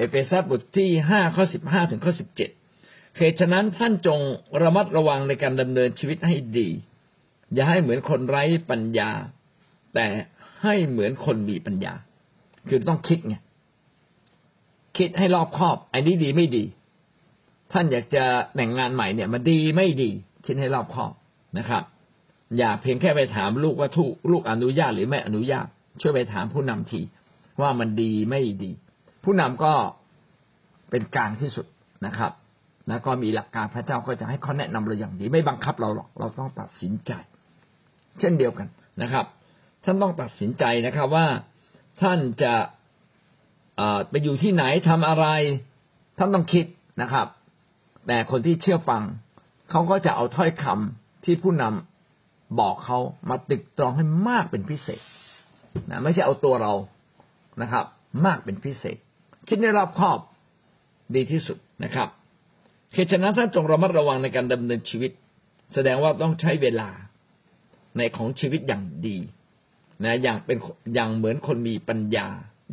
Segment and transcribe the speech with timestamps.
[0.00, 2.50] เอเฟซัสบทที่ห้าข้อสิบห้าถึงข้อสิบเจ็ด
[3.16, 4.20] เหตุฉะนั้นท่านจง
[4.62, 6.68] ระมัดระวังในการดำเนินชีวิตให้ดี
[7.52, 9.10] อย่าให้เหมือนคนไร้ปัญญา
[9.94, 10.06] แต่
[10.62, 11.94] ให้เหมือนคนมีปัญญา
[12.68, 13.36] คือต้องคิดไง
[14.98, 16.64] คิดให้รอบคอบไอ้นี้ดีไม่ดี
[17.72, 20.10] ท่านอยากจะแต่งงานใหม่เนี่ย มันดีไม่ดี
[20.46, 21.12] คิดให้รอบคอบ
[21.58, 21.82] นะครับ
[22.58, 25.66] อย่าเพียงแค่ไปถามลูกว่าทุลูกอนุญาตหรือไม่อนุญาต
[26.00, 27.00] ช่วยไปถามผู้นำที
[27.60, 28.72] ว่ามันดีไม่ดี
[29.24, 29.72] ผู้นำก็
[30.90, 31.66] เป็นกลางที่สุด
[32.06, 32.32] นะครับ
[32.88, 37.12] แล้วก็มีหลักการพระเจ้าก็จะให้เขาแนะนำเราอย่างดีไม่บังคับเราหรอกเราต้องตัดสินใจ
[38.18, 38.68] เช่นเดียวกัน
[39.02, 39.26] นะครับ
[39.84, 41.26] ท่านต้องตัดสินใจนะครับว่า
[42.02, 42.54] ท่านจะ
[44.08, 45.26] ไปอยู่ที่ไหนทำอะไร
[46.18, 46.66] ท่านต้องคิด
[47.02, 47.26] นะครับ
[48.06, 49.02] แต่คนที่เชื่อฟัง
[49.70, 52.98] เขาก็จะเอาถ้อยคำที่ผู้นำบอกเขา
[53.30, 55.02] มาตึกตรองให้มากเป็นพิเศษ
[55.90, 56.72] นะไม่ใช่เอาตัวเรา
[57.62, 57.84] นะครับ
[58.26, 58.98] มากเป็นพิเศษ
[59.50, 60.18] คิดในรอบคอบ
[61.14, 62.08] ดีที่สุดนะครับ
[62.94, 65.10] เหตุฉะนั้นท่านจงระมัดระวังในการดำเนินชีวิต
[65.74, 66.88] แสดงว่าต้องใช้เวลา
[67.98, 69.16] ในของชีวิตอย่างดี
[70.04, 70.58] นะอย่างเป็น
[70.94, 72.26] อย่างเหมือนคนมีปัญญา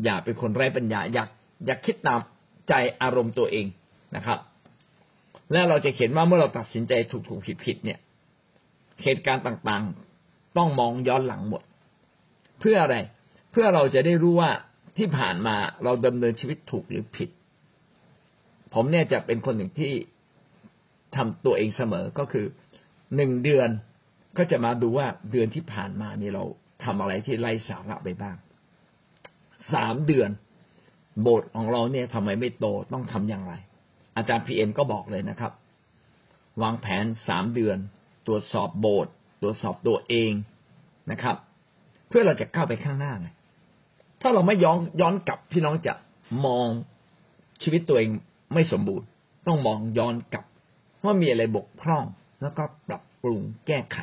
[0.03, 1.30] อย่าเป็นคนไร้ปัญญา อยาก
[1.66, 2.20] อยากคิดตาม
[2.70, 3.66] ใจอารมณ์ตัวเอง
[4.16, 4.39] นะครับ
[5.52, 8.00] และเราจะเห็นว่าเมื่อเราตัดสินใจถูกถูกผิดผิดเนี่ย
[9.03, 11.61] เหตุการณ์ต่างๆ ต้องมองย้อนหลังหมด
[12.59, 12.95] เพื่ออะไร
[13.52, 14.52] เพื่อเราจะได้รู้ว่า
[14.98, 17.30] ที่ผ่านมาเราดำเนินชีวิตถูกหรือผิด
[18.73, 19.94] ผมเนี่ยจะเป็นคนหนึ่งที่
[21.16, 22.45] ทำตัวเองเสมอก็คือ
[23.16, 23.70] หนึ่งเดือน
[24.38, 26.44] ก็จะมาดูว่าเดือนที่ผ่านมานี่เรา
[26.84, 28.36] ทำอะไรที่ไร้สาระไปบ้าง
[29.73, 30.30] สามเดือน
[31.22, 33.54] โบสถ์ของเราเนี่ยทำไมไม่โตต้องทำอย่างไร
[34.17, 35.52] อาจารย์พีเอ็มก็บอกเลยนะครับ
[36.61, 37.78] วางแผนสามเดือน
[38.28, 39.11] ตรวจสอบโบสถ์
[39.42, 40.32] ตรวจสอบตัวเอง
[41.11, 41.36] นะครับ
[42.09, 43.28] เพื่อเราจะก้าวไปข้างหน้าไง
[44.22, 45.94] ถ้าเราไม่ย้อนย้อนกลับพี่น้องจะ
[46.46, 46.70] มอง
[47.64, 48.10] ชีวิตตัวเอง
[48.54, 49.08] ไม่สมบูรณ์
[49.48, 50.45] ต้องมองย้อนกลับ
[51.04, 52.05] ว่ามีอะไรบกพร่อง
[52.42, 53.98] แล้วก็ปรับปรุงแก้ไข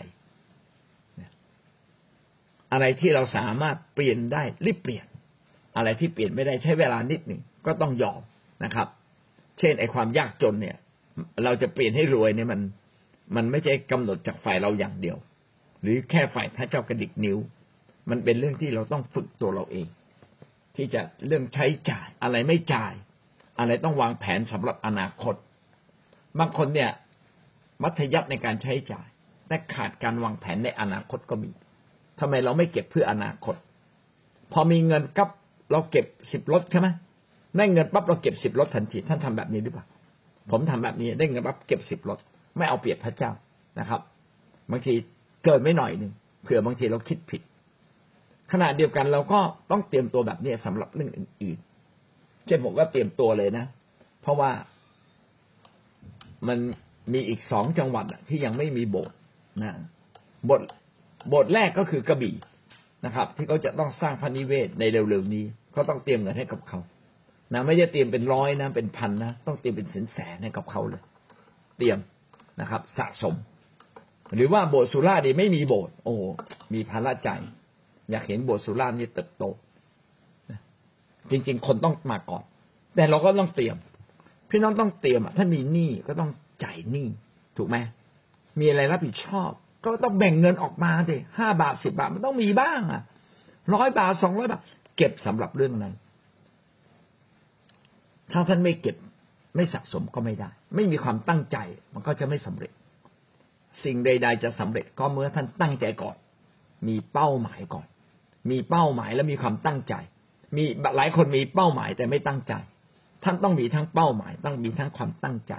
[2.73, 5.07] อะไรที่เราสามารถเปลี่ยนได้รีบเปลี่ยน
[5.77, 8.21] อะไรที่เปลี่ยนไม่ได้ใช้เวลานิดหนึ่งก็ต้องยอม
[8.65, 8.89] นะครับ
[9.59, 10.77] เช่นไอ้ความยากจนเนี่ย
[11.45, 12.61] เราจะเปลี่ยนให้รวยเนี่ยมัน
[13.37, 15.17] มันไม่ใช่กำหนดจากฝ่ายเราอย่างเดียว
[15.83, 17.39] หรือแค่ฝ่ายพระเจ้ากระดิกนิ้ว
[18.11, 19.87] มันเป็นเรื่องที่เราต้องฝึกตัวเราเอง
[20.77, 22.93] ที่จะเรื่องใช้จ่าย อะไรไม่จ่าย
[23.59, 25.35] อะไรต้องวางแผนสำหรับอนาคต
[26.39, 26.91] บางคนเนี่ย
[27.83, 29.07] มัธยัติในการใช้จ่าย
[29.49, 31.51] แต่ขาดการวางแผนในอนาคตก็มี
[32.21, 33.55] ทำไมเราไม่เก็บเพื่ออนาคต
[34.53, 35.29] พอมีเงินกับ
[35.71, 36.89] เราเก็บสิบรถใช่ไหม
[37.57, 39.85] ได้เงินปั๊บเราเก็บสิบรถทันทีท่านทำแบบนี้หรือเปล่า
[40.51, 42.19] ผมทำแบบนี้ได้เงินปั๊บเก็บสิบรถ
[42.57, 43.31] ไม่เอาเปรียบพระเจ้า
[43.79, 44.01] นะครับ
[44.71, 44.95] บางที
[45.45, 47.43] เกิดไม่หน่อยหนึ่งเผื่อบางทีเราคิดผิด
[48.53, 49.41] ขณะเดียวกันเราก็
[49.71, 53.65] ต้องเตรียมตัวแบบนี้สำหรับเรื่องอื่นๆ เช่นผมก็เตรียมตัวเลยนะ
[54.23, 54.51] เพราะว่า
[56.49, 56.59] มัน
[57.13, 59.17] มีอีกสองจังหวัดที่ยังไม่มีโบสถ์
[59.63, 59.73] นะ
[60.51, 60.61] บท
[61.35, 62.35] บทแรกก็คือกระบี่
[63.07, 66.79] นะครับ ที่เขาจะต้องสร้างพระนิเวศในเร็วๆนี้เขาต้องเตรียมเงินให้กับเขา
[67.53, 71.03] นะไม่ใช่เตรียมเป็นร้อยนะเป็นพันนะต้องเตรียมเป็นแสนแสนให้กับเขาเลย
[71.79, 71.99] เตรียม
[72.61, 73.35] นะครับ สะสม
[74.35, 76.15] หรือว่าโบสถ์สุราดีไม่มีโบสถ์โอ้
[76.75, 77.31] มีภาระใจ
[78.11, 79.45] อยากเห็นโบสถ์สุรานี่เติบโต
[81.31, 82.45] จริง ๆ คนต้องมาก่อน
[82.97, 83.77] แต่เราก็ต้องเตรียม
[84.51, 86.31] พี่น้องต้องเตรียมอะถ้ามีหนี้ก็ต้อง
[86.65, 87.09] จ่ายหนี้
[87.57, 87.77] ถูกไหม
[88.61, 89.51] มีอะไรรับผิดชอบ
[89.85, 93.03] ก็ต้องแบ่งเงินออกมาสิห้าบาทสิบาทมันต้องมีบ้างอะ
[93.75, 94.61] ร้อยบาทสองร้อยบาท
[94.97, 95.95] เก็บสำหรับเรื่องนั้น
[98.33, 98.97] ถ้าท่านไม่เก็บ
[99.57, 101.57] ไม่สะสมก็ไม่ได้ ไม่มีความตั้งใจ
[101.95, 102.73] มันก็จะไม่สำเร็จ
[103.85, 106.17] สิ่งใด ๆ จะสำเร็จก็เมื่อท่านตั้งใจก่อน
[106.87, 107.87] มีเป้าหมายก่อน
[108.51, 109.95] มีเป้าหมายและมีความตั้งใจ
[110.57, 110.65] มี
[110.97, 112.55] หลายคนมีเป้าหมายแต่ไม่ตั้งใจ
[113.25, 115.55] ท่านต้องมีทั้งเป้าหมาย ต้องมีทั้งความตั้งใจ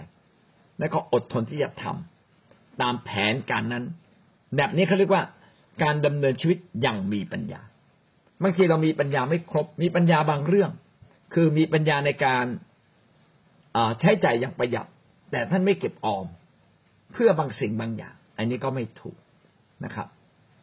[0.80, 3.84] และก็อดทนที่จะทำตามแผนการนั้น
[4.56, 5.24] แบบนี้เขาเรียกว่า
[5.84, 7.62] การดำเนินชีวิตอย่างมีปัญญา
[8.44, 10.72] บางทีเรามีปัญญาไม่ครบ มีปัญญาบางเรื่อง
[11.34, 12.46] คือมีปัญญาในการ
[14.00, 14.88] ใช้จ่ายอย่างประหยัด
[15.32, 16.26] แต่ท่านไม่เก็บออม
[17.14, 19.18] เพื่อบางสิ่งบางอย่าง อันนี้ก็ไม่ถูก
[19.86, 20.08] นะครับ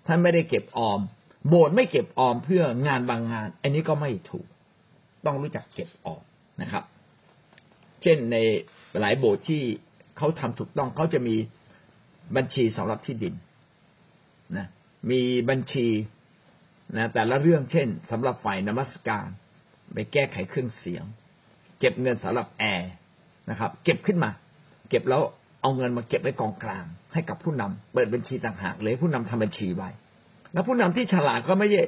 [0.07, 1.01] ท่านไม่ได้เก็บออม
[1.49, 4.47] โบสถ์ไม่เก็บออมเพื่องานบางงาน อันนี้ก็ไม่ถูก
[5.27, 6.23] ต้องรู้จักเก็บออม
[6.63, 6.85] นะครับ
[8.03, 8.37] เช่นใน
[9.01, 9.63] หลายโบสถ์ที่
[10.17, 11.37] เขาทำถูกต้องเขาจะมี
[12.37, 13.35] บัญชีสำหรับที่ดิน
[14.57, 14.67] นะ
[15.11, 15.87] มีบัญชี
[16.97, 19.27] นะแต่ละเรื่องเช่นสำหรับฝ่ายนมัสการ
[19.93, 21.05] ไปแก้ไขเครื่องเสียง
[21.81, 22.93] เก็บเงินสำหรับแอร์
[23.51, 24.31] นะครับ เก็บขึ้นมา
[24.89, 25.23] เก็บแล้ว
[25.63, 29.91] เอาเงินมาเก็บไว้กองกลาง ให้กับผู้นำเปิดบัญชีต่างหากเลยผู้นำทำบัญชีไว้
[30.53, 31.83] แล้วผู้นำที่ฉลาดก็ไม่ใช่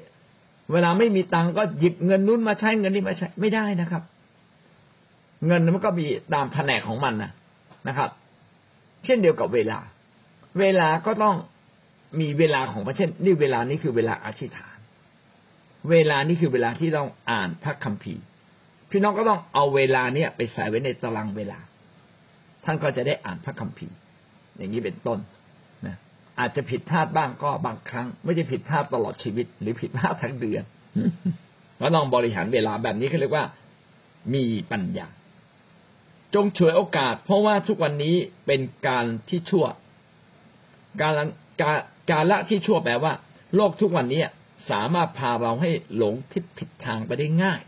[0.73, 4.03] เวลาไม่มีตังก็หยิบเงินนู้นมาใช้เงินนี้มาใช้ไม่ได้นะครับ
[5.47, 7.31] เงินมันก็มีตามแผนกของมันนะ
[7.89, 8.11] นะครับ
[9.05, 9.79] เช่นเดียวกับเวลา
[10.61, 11.37] เวลาก็ต้อง
[12.21, 14.77] มีเวลาของพระเช่นนี่เวลานี้คือเวลาอธิษฐาน
[15.91, 18.25] เวลานี้คือเวลาที่ต้องอ่านพระคัมภีร์
[18.91, 21.59] พี่น้องก็ต้องเอาเวลาเนี่ยไปใส่ไว้ในตารางเวลา
[22.65, 23.97] ท่านก็จะได้อ่านพระคัมภีร์
[24.57, 25.19] อย่างนี้เป็นต้น
[26.39, 30.63] อาจจะผิดพลาดบ้างก็บางครั้ง ไม่ได้ผิดพลาดตลอดชีวิต หรือผิดพลาดทั้งเดือน
[31.81, 33.45] ก็ต้องบริหารเวลาแบบนี้เขาเรียกว่า
[34.35, 35.09] มีปัญญา
[36.35, 38.17] จงฉวยโอกาส เพราะว่าทุกวันนี้
[38.47, 39.67] เป็นการที่ชั่ว
[41.01, 41.13] การ
[41.63, 41.79] การ
[42.11, 43.13] การละที่ชั่วแปลว่า
[43.55, 44.23] โลกทุกวันนี้
[44.71, 47.61] สามารถพาเราให้หลงทิศผิดทางไปได้ง่าย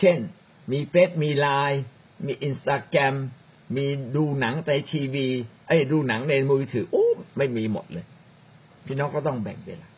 [0.00, 0.16] เช่น
[0.70, 1.82] มีเฟซมีไลน์
[2.26, 3.14] มีอินสตาแกรม
[3.76, 5.28] มีดูหนังในทีวี
[5.68, 7.06] ไอ้ดูหนังในมือถือโอ้
[7.38, 8.06] ไม่มีหมดเลย
[8.86, 9.88] พี่น้องก็ต้องแบ่งเวลา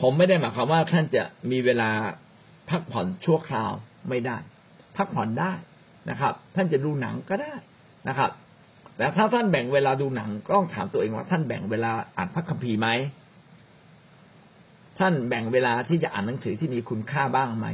[0.00, 1.90] ผมไม่ได้หมายความว่าท่านจะมีเวลา
[2.70, 3.72] พักผ่อนชั่วคราว
[4.08, 4.36] ไม่ได้
[4.96, 5.52] พักผ่อนได้
[6.10, 7.54] นะครับ ท่านจะดูหนังก็ได้
[8.08, 8.30] นะครับ
[8.96, 12.88] แต่ถ้าท่านแบ่งเวลาดูหนังก็ต้องถามตัวเองว่าท่านแบ่งเวลาอ่านพระคัมภีร์ไหม
[14.98, 17.66] ท่านแบ่งเวลาที่จะอ่านหนังสือที่มีคุณค่าบ้างไหม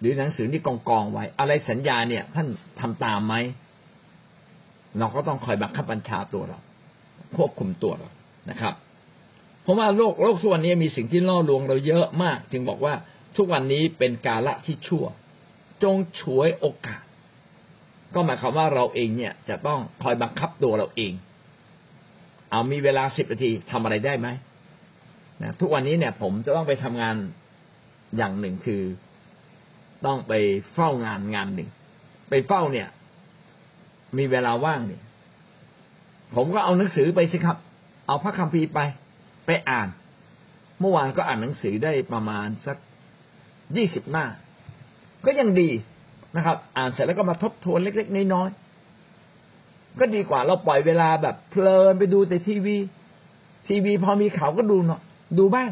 [0.00, 2.46] หรือหนังสือที่กองกองไว้ อะไรสัญญาเนี่ย ท่าน
[2.80, 3.34] ทำตามไหม
[4.98, 6.58] เราก็ต้องคอยบังคับบัญชาตัวเรา
[7.36, 8.08] ควบคุมตัวเรา
[8.50, 8.74] นะครับ
[9.62, 12.94] เพราะว่าโลกโลกทุกวันนี้มีสิ่งที่ล่อลวงเราเยอะมาก จึงบอกว่า
[13.36, 15.04] ทุกวันนี้เป็นกาละที่ชั่ว
[15.82, 17.02] จงฉวยโอกาส
[18.14, 21.12] ก็หมายความว่าเราเองเนี่ยจะต้องคอยบังคับตัวเราเอง
[22.50, 24.28] เอามีเวลาสิบนาทีทำอะไรได้ไหม
[25.42, 27.16] นะทุกวันนี้เนี่ย ผมจะต้องไปทำงาน
[28.16, 28.82] อย่างหนึ่งคือ
[30.06, 30.32] ต้องไป
[30.74, 31.68] เฝ้างานงานหนึ่ง
[32.30, 32.88] ไปเฝ้าเนี่ย
[34.18, 35.02] มีเวลาว่างเนี่ย
[36.34, 37.56] ผมก็เอาหนังสือไปสิครับ
[38.06, 38.80] เอาพระคัมภีร์ไป
[39.46, 39.88] ไปอ่าน
[40.80, 42.76] เมื่อวานก็อ่านหนังสือได้ประมาณสัก
[43.76, 44.24] ยี่สิบหน้า
[45.26, 45.70] ก็ยังดี
[46.36, 52.76] นะครับ อ่านเสร็จแล้วก็มาทบทวนเล็กๆน้อยๆก็ดีกว่าเราปล่อยเวลาแบบเพลินไปดูแต่ทีวี
[53.68, 55.00] ทีวีพอมีข่าวก็ดูเนาะ
[55.38, 55.70] ดูบ้าง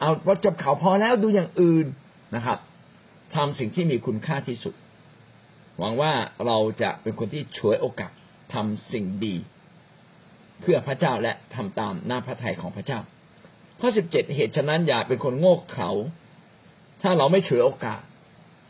[0.00, 1.86] เอาพอจบข่าวพอแล้วดูอย่างอื่น
[2.34, 2.58] นะครับ
[3.34, 4.74] ทำสิ่งที่มีคุณค่าที่สุด
[5.78, 6.12] หวังว่า
[6.46, 8.12] เราจะเป็นคนที่ฉวยโอกาส
[8.54, 9.36] ทำสิ่งดี
[10.60, 13.00] เพื่อพระเจ้าและทำตามหน้าพระทัยของพระเจ้า
[13.80, 15.90] ข้อสิบเจ็ดเหตุฉะนั้นอย่าเป็นคนโง่เขลา
[17.02, 18.00] ถ้าเราไม่ฉวยโอกาส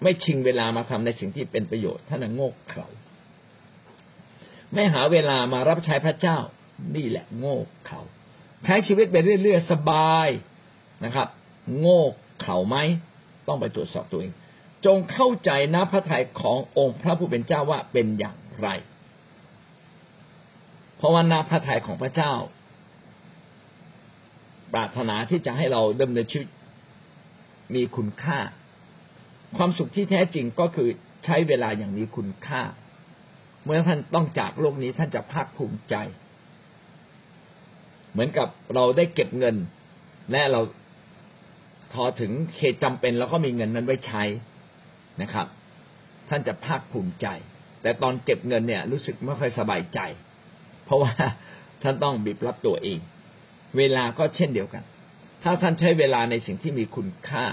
[0.02, 2.88] ไม่ชิงเวลามาทำในสิ่งที่เป็นประโยชน์ท่านโง่เขลา
[4.74, 6.38] ไม่หาเวลามารับใช้พระเจ้า
[6.96, 7.56] นี่แหละโง่
[7.86, 8.00] เขลา
[8.64, 10.28] ใช้ชีวิตไปเรื่อยๆสบาย
[11.04, 11.28] นะครับ
[11.80, 12.02] โง่
[12.40, 12.76] เขลาไหม
[13.48, 14.32] ต้องไปตรวจสอบตัวเอง
[14.86, 18.68] จงเข้าใจนะพระทัยขององค์พระผู้เป็นเจ้าว่าเป็นอย่างไร
[20.96, 22.32] เพราะว่านาพระทัยของพระเจ้า
[24.72, 26.48] ปรารถนาที่จะให้เราดำเนินชีวิต
[27.74, 28.38] มีคุณค่า
[29.56, 30.88] ความสุขที่แท้จริงก็คือ
[31.24, 32.62] ใช้เวลาอย่างมีคุณค่า
[33.64, 35.94] เมื่อท่านต้องจากโลกนี้ท่านจะภาคภูมิใจ
[38.12, 39.56] เหมือนกับเราได้เก็บเงิน
[40.32, 40.60] และเรา
[41.92, 44.22] พอถึงเหตุจำเป็นเราก็มีเงินนั้นไว้ใช้
[45.22, 45.46] นะครับ
[46.28, 47.26] ท่านจะภาคภูมิใจ
[47.82, 50.00] แต่ตอนเก็บเงินเนี่ย รู้สึกไม่ค่อยสบายใจ
[50.84, 51.12] เพราะว่า
[51.82, 52.98] ท่านต้องบีบรับตัวเอง
[53.78, 54.82] เวลาก็เช่นเดียวกัน
[55.42, 57.44] ถ้าท่านใช้เวลาในสิ่งที่มีคุณค่า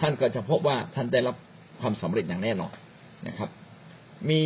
[0.00, 1.36] ท่านก็จะพบว่าท่านได้รับ
[1.80, 2.72] ความสำเร็จอย่างแน่นอน
[3.28, 3.50] นะครับ
[4.28, 4.40] มี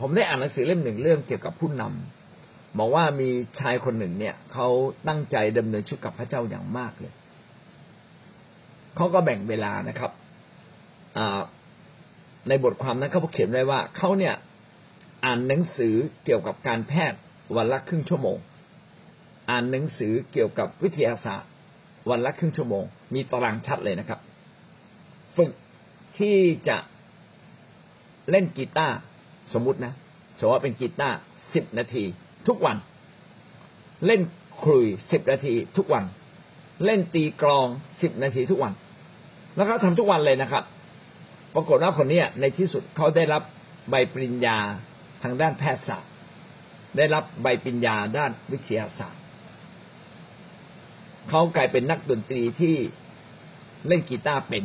[0.00, 3.28] ผมได้อ่านหนังสือเล่มหนึ่งเรื่องเกี่ยวกับผู้นำบอกว่ามี
[3.60, 4.68] ชายคนหนึ่งเนี่ยเขา
[5.08, 7.12] ตั้งใจดำเนินชีวิตกับพระเจ้าอย่างมากเลย
[8.96, 10.10] เขาก็แบ่งเวลานะครับ
[12.48, 14.34] ในบทความนั้นเขาเขียนไว้ว่าเขาเนี่ย
[15.24, 17.18] อ่านหนังสือเกี่ยวกับการแพทย์
[17.56, 18.38] วันละครึ่งชั่วโมง
[19.50, 21.50] อ่านหนังสือเกี่ยวกับวิทยาศาสตร์
[22.10, 24.20] วันละครึ่งชั่วโมง มีตารางชัดเลยนะครับ
[25.36, 25.52] ฝึก
[26.18, 26.36] ที่
[26.68, 26.76] จะ
[28.30, 28.96] เล่นกีตาร์
[29.54, 29.92] สมมตินะ
[30.38, 31.16] สมมติว่าเป็นกีตาร์
[31.54, 32.04] สิบนาที
[32.48, 32.76] ทุกวัน
[34.06, 34.20] เล่น
[34.64, 36.04] คุยสิบนาที ทุกวัน
[36.84, 37.66] เล่นตีกลอง
[38.02, 38.72] สิบนาทีทุกวัน
[39.56, 40.64] แล้วเขาทาทุกวันเลยนะครับ
[41.54, 43.42] ปรากฏว่าคนนี้ในที่สุดเขาได้รับ
[43.90, 44.58] ใบปริญญา
[45.22, 46.12] ทางด้านแพทยศาสตร์
[46.96, 49.22] ได้รับใบปริญญาด้านวิทยาศาสตร์
[51.30, 52.76] เขากลายเป็นนักดนตรีที่
[53.86, 54.64] เล่นกีตาร์เป็น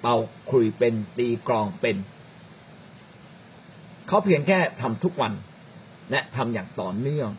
[0.00, 0.16] เป่า
[0.50, 1.96] คุยเป็นตีกลองเป็น
[4.08, 5.32] เขาเพียงแค่ทำทุกวัน
[6.10, 7.30] และทำอย่างต่อเนื่อง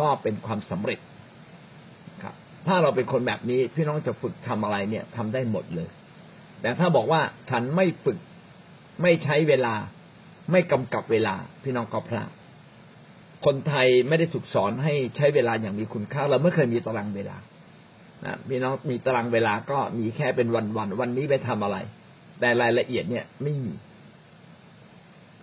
[0.00, 1.00] ก็เป็นความสำเร็จ
[2.22, 2.34] ครับ
[2.66, 5.88] ถ้าเราเป็นคนแบบนี้พี่น้องจะฝึกทำอะไรเนี่ยทำได้หมดเลย
[6.60, 8.18] แต่ถ้าบอกว่าฉันไม่ฝึก
[9.02, 9.74] ไม่ใช้เวลา
[10.52, 12.30] ไม่กำกับเวลา พี่น้องก็พลาด
[13.44, 17.36] คนไทยไม่ได้ถูกสอนให้ใช้เวลาอย่างมีคุณค่า เราไม่เคยมีตารางเวลา
[18.24, 21.76] นะพี่น้องมีตารางเวลาก็มีแค่เป็นวันวันวันนี้ไปทำอะไร
[22.40, 23.74] แต่รายละเอียดเนี่ยไม่มี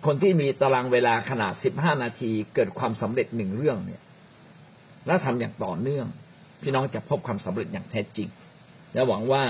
[0.06, 4.02] คนที่มีตารางเวลาขนาดสิบห้านาทีเกิดความสำเร็จหนึ่งเรื่องเนี่ย
[5.06, 6.06] แล้วทำอย่างต่อเนื่อง
[6.62, 8.28] พี่น้องจะพบความสำเร็จอย่างแท้จริง
[8.94, 9.42] และหวังว่า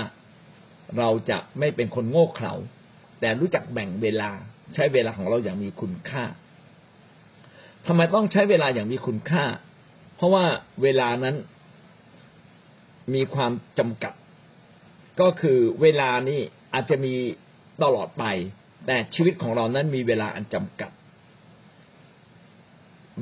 [0.97, 2.53] เราจะไม่เป็นคนโง่เขลา
[3.19, 4.29] แต่รู้จักแบ่งเวลา
[4.73, 6.23] ใช้เวลาของเราอย่างมีคุณค่า
[7.85, 9.43] ทำไมต้องใช้เวลาอย่างมีคุณค่า
[10.15, 10.45] เพราะว่า
[10.83, 11.35] เวลานั้น
[13.13, 14.13] มีความจำกัด
[15.19, 16.39] ก็คือเวลานี้
[16.73, 17.13] อาจจะมี
[17.83, 18.23] ตลอดไป
[18.85, 20.91] แต่ชีวิตของเรานั้นมีเวลาอันจำกัด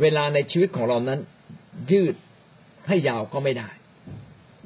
[0.01, 1.19] เวลาในชีวิตของเรานั้น
[1.91, 2.15] ยืด
[2.88, 3.69] ให้ยาวก็ไม่ได้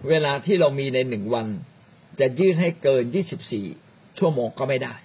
[0.09, 1.47] เวลาที่เรามีในหนึ่งวัน
[2.19, 3.65] จะยืดให้เกินยี่สิบสี่
[4.17, 4.95] ชั่วโมงก็ไม่ได้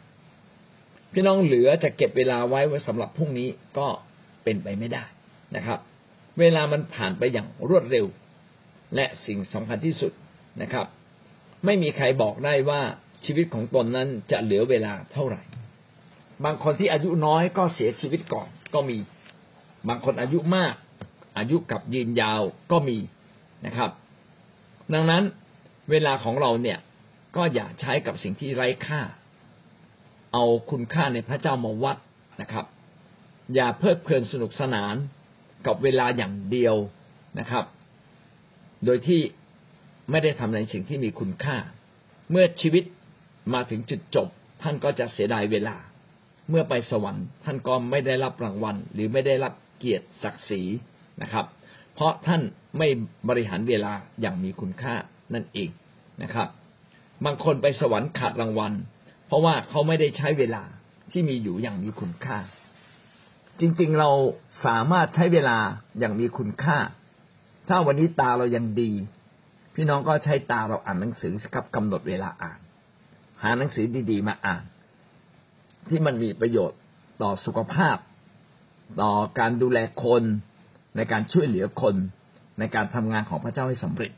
[1.12, 3.86] พี่น้องเหลือจะเก็บเวลาไว้ไว้สำหรับพรุ่งนี้ก็
[4.44, 5.04] เป็นไปไม่ได้
[5.56, 5.78] นะครับ
[6.40, 8.06] เวลามันผ่านไปอย่างรวดเร็ว
[8.94, 10.12] และสิ่งสำคัญที่สุด
[10.62, 10.86] นะครับ
[11.64, 12.80] ไม่มีใครบอกได้ว่า
[13.24, 15.42] ชีวิตของตนนั้นจะเหลือเวลาเท่าไหร่
[16.44, 18.98] บางคนที่อายุน้อยก็เสียชีวิตก่อนก็มี
[19.88, 20.74] บางคนอายุมาก
[21.38, 22.42] อายุกับยืนยาว
[22.72, 22.98] ก็มี
[23.66, 23.90] นะครับ
[24.94, 25.22] ดังนั้น
[25.90, 26.78] เวลาของเราเนี่ย
[27.36, 29.00] ก็อย่าใช้กับสิ่งที่ไร้ค่า
[30.32, 31.96] เอาคุณค่าในพระเจ้ามาวัด
[32.40, 32.64] นะครับ
[33.54, 34.94] อย่าเพลิดเพลินสนุกสนาน
[35.66, 36.76] กับเวลาอย่างเดียว
[37.38, 37.64] นะครับ
[38.84, 39.20] โดยที่
[40.10, 41.56] ไม่ได้ทำในสิ่งที่มีคุณค่า
[42.30, 42.84] เมื่อชีวิต
[43.54, 44.28] มาถึงจุดจบ
[44.62, 45.76] ท่านก็จะเสียดายเวลา
[46.50, 50.62] เมื่อไปสวรรค์ ท่านก็ไม่ได้รับรางวัล หรือไม่ได้รับเกียรติศักดิ์ศรี
[51.22, 51.46] นะครับ
[51.94, 52.42] เพราะท่าน
[52.78, 52.88] ไม่
[53.28, 54.94] บริหารเวลาอย่างมีคุณค่า
[55.34, 55.70] นั่นเอง
[56.22, 56.48] นะครับ
[57.24, 58.72] บางคนไปสวรรค์ขาดรางวัล
[59.26, 60.62] เพราะว่าเขาไม่ได้ใช้เวลา
[61.12, 62.38] ที่มีอยู่อย่างมีคุณค่า
[63.60, 64.10] จริงๆเรา
[64.66, 65.58] สามารถใช้เวลา
[65.98, 66.78] อย่างมีคุณค่า
[67.68, 68.92] ถ้าวันนี้ตาเรายังดี
[69.74, 72.58] พี่น้องก็ใช้ตาเราอ่านหนังสือครับกำหนดเวลาอ่าน
[73.42, 74.62] หาหนังสือดีๆ มาอ่าน
[75.88, 76.78] ที่มันมีประโยชน์
[77.22, 77.96] ต่อสุขภาพ
[79.00, 80.22] ต่อการดูแลคน
[80.96, 81.94] ในการช่วยเหลือคน
[82.58, 84.12] ในการทำงานของพระเจ้าให้สำเร็จ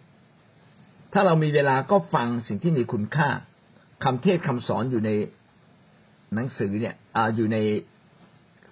[1.18, 3.28] ถ้าเรามีเวลาก็ฟังสิ่งที่มีคุณค่า
[4.04, 5.11] คำเทศคำสอนอยู่ใน
[6.35, 7.58] หนังสือเนี่ยออยู่ใน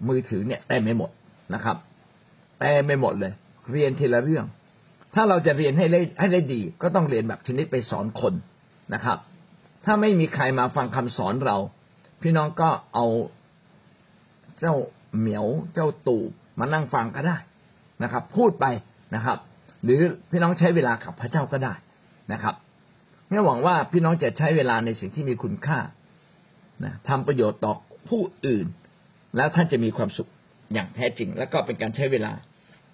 [0.08, 1.10] มือถือเนี่ยแต่ไม่หมด
[1.54, 1.76] นะครับ
[2.60, 3.32] แต่ไม่หมดเลย
[3.72, 4.46] เรียนทีละเรื่อง
[5.14, 8.34] ถ้าเราจะเรียนให้ได้ให้ได้ดี ก็ต้องเรียนแบบชนิดไปสอนคน
[8.94, 9.18] นะครับ
[9.84, 11.56] ถ้าไม่มีใครมาฟังคำสอนเรา
[12.22, 13.06] พี่น้องก็เอา
[14.60, 14.74] เจ้า
[15.18, 16.22] เหมียวเจ้าตู่
[16.58, 17.36] มานั่งฟังก็ได้
[18.02, 18.66] นะครับ พูดไป
[19.14, 19.38] นะครับ
[19.84, 21.74] หรือพี่น้องใช้เวลากับพระเจ้าก็ได้
[22.32, 22.54] นะครับ
[23.30, 25.78] งั้นหวังว่าพี่น้องจะใช้เวลาในสิ่งที่มีคุณค่า
[26.84, 27.74] นะทำประโยชน์ต่อ
[28.08, 28.66] ผู้อื่น
[29.36, 30.30] แล้วท่านจะมีความสุข
[30.74, 32.32] อย่างแท้จริง แล้วก็เป็นการใช้เวลา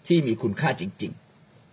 [0.07, 1.13] ที่มีคุณค่าจริง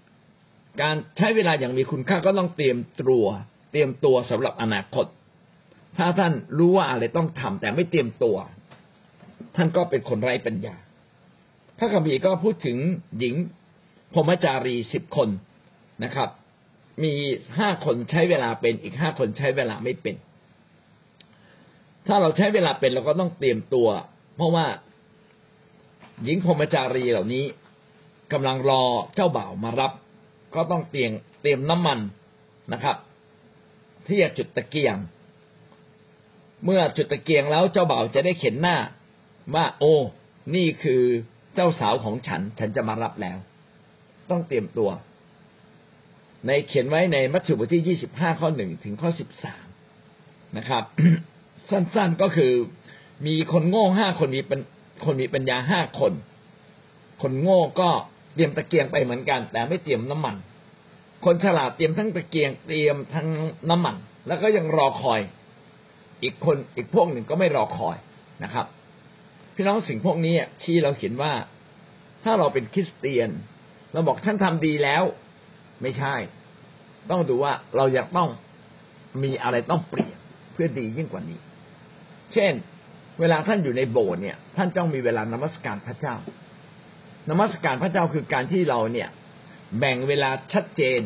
[0.10, 3.26] ๆ การใช้เวลาอย่างมีคุณค่าก็ต้องเตรียมตัว
[3.72, 5.06] เตรียมตัวสำหรับอนาคต
[5.98, 8.38] ถ้าท่านรู้ว่าอะไรต้องทำแต่ไม่เตรียมตัว
[9.56, 10.76] ท่านก็เป็นคนไร้ปัญญา
[11.78, 12.78] พระคัมภีร์ก็พูดถึง
[13.20, 13.36] หญิง
[14.14, 15.30] พรมจารีสิบคน
[16.04, 16.30] นะครับ
[17.04, 17.14] มี
[17.60, 20.16] ห้าคนใช้เวลาเป็นอีกห้าคนใช้เวลาไม่เป็น
[22.08, 23.88] ถ้าเราใช้เวลาเป็นเราก็ต้องเตรียมตัว
[24.36, 24.66] เพราะว่า
[26.24, 27.46] หญิงพรมจารีเหล่านี้
[28.34, 28.84] กำลังรอ
[29.16, 29.92] เจ้าบ่าวมารับ
[30.56, 31.12] ก็ต้องเตรียม
[31.42, 32.00] เตรียมน้ำมัน
[32.74, 32.98] นะครับ
[34.08, 34.96] ที่จะจุดตะเกียง
[36.66, 38.78] เมื่อจุดตะเกียงแล้วเจ้าบ่าวจะได้เข็นหน้า
[39.56, 39.96] ว่าโอ้
[40.56, 41.04] นี่คือ
[41.56, 43.38] เจ้าสาวของฉัน ฉันจะมารับแล้ว
[44.30, 44.90] ต้องเตรียมตัว
[46.48, 49.66] ในเขียนไว้ในมัทธิวบทที่ยี่สิบห้าข้อหนึ่งถึงข้อสิบสาม
[50.58, 50.84] นะครับ
[51.70, 52.54] สั้นๆก็คือ
[53.28, 54.62] มีคนโง่ห้าคนมีเป็น
[55.06, 56.14] คนมีปัญญาห้าคน
[57.22, 57.90] คนโง่ก็
[58.34, 60.36] เตรียมตะเกียงไปเหมือนกัน แต่ไม่เตรียมน้ำมัน
[61.26, 63.28] คนฉลาดเตรียมทั้งตะเกียงเตรียมทั้ง
[63.70, 63.96] น้ำมัน
[64.28, 65.20] แล้วก็ยังรอคอย
[66.24, 67.98] อีกคนอีกพวกหนึ่งก็ไม่รอคอย
[68.44, 68.66] นะครับ
[69.56, 71.34] พี่น้องสิ่งพวกนี้ชี้เราเห็นว่า
[72.24, 73.30] ถ้าเราเป็นคริสเตียน
[73.94, 75.04] เราบอกท่านทำดีแล้ว
[75.82, 76.16] ไม่ใช่
[77.12, 78.30] ต้องดูว่าเราอยากต้อง
[79.24, 80.18] มีอะไรต้องเปลี่ยน
[80.54, 81.40] เพื่อดียิ่งกว่านี้
[82.34, 82.54] เช่น
[83.20, 86.16] เวลาท่านอยู่ในโบสถ์เนี่ย ท่านต้องมีเวลานมัสการพระเจ้า
[87.30, 89.10] นมัสการพระเจ้าคือการที่เราเนี่ย
[89.80, 91.00] แบ่งเวลาชัดเจน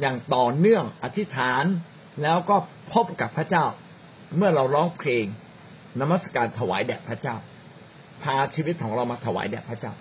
[0.00, 1.64] อย่างต่อเนื่องอธิษฐาน
[2.22, 2.56] แล้วก็
[2.92, 3.64] พบกับพระเจ้า
[4.36, 5.26] เมื่อเราร้องเพลง
[6.00, 7.36] นมัสการถวายแด่พระเจ้า
[8.22, 9.92] พาชีวิตของเรามาถวายแด่พระเจ้า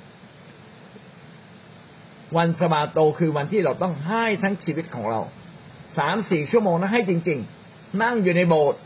[2.38, 5.22] วันสมาโตคือวันที่เราต้องให้ทั้งชีวิตของเรา
[5.98, 7.40] สามสี่ชั่วโมงนะให้จริง
[7.70, 8.82] ๆ นั่งอยู่ในโบสถ์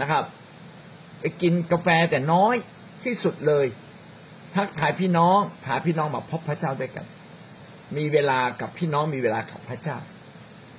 [0.00, 0.24] นะครับ
[1.20, 2.54] ไปกินกาแฟแต่น้อย
[3.04, 3.66] ที่สุดเลย
[4.54, 7.06] ทักทายพี่น้องพาพี่น้องมาพบพระเจ้าด้วยกัน
[7.96, 9.98] มีเวลากับพี่น้องมีเวลากับพระเจ้า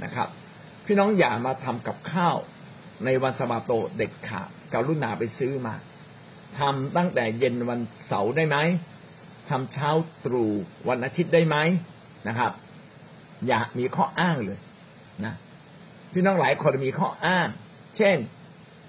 [0.04, 0.28] นะครับ
[0.86, 2.38] พี่น้องอย่ามาทำกับข้าว
[3.06, 5.76] ในวันสมาโตเด็กขาดกรุณาไปซื้อมา
[6.60, 8.58] ทำตั้งแต่เย็นวันเสาร์ได้ไหม
[9.52, 9.90] ทำเช้า
[10.26, 10.52] ตรู่
[10.90, 11.58] วันอาทิตย์ได้ไหม
[12.28, 12.52] นะครับ
[13.48, 14.60] อย่ามีข้ออ้างเลย
[15.26, 15.34] นะ
[16.14, 17.48] พี่น้องหลายคนมีข้ออ้าง
[17.98, 18.18] เช่น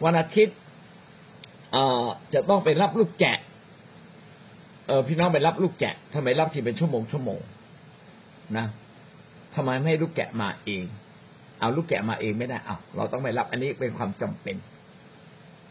[0.04, 0.57] วันอาทิตย์
[1.73, 3.38] เออจะต้องไปรับลูกแกะ
[4.87, 7.40] เออพี่น้องไปรับลูกแกะทำไมรับทีเป็นชั่วโมงชั่วโมง
[8.57, 8.66] นะ
[9.54, 10.85] ทำไมไม่ให้ลูกแกะมาเอง
[11.61, 14.57] เอาลูกแกะมาเองไม่ได้เอาเราต้องไปรับอันนี้เป็นความจำเป็น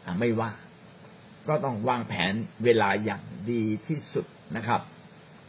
[0.05, 0.49] อ่าไม่ว่า
[1.47, 2.33] ก็ต้องวางแผน
[2.65, 3.21] เวลาอย่าง
[3.51, 4.25] ดีที่สุด
[4.57, 4.81] นะครับ